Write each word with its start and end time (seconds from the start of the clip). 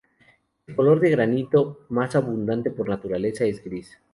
El 0.65 0.75
color 0.75 0.99
de 0.99 1.11
granito 1.11 1.85
más 1.89 2.15
abundante 2.15 2.71
por 2.71 2.89
naturaleza 2.89 3.45
es 3.45 3.59
el 3.59 3.65
gris. 3.65 3.99